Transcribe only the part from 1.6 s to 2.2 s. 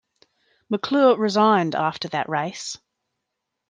after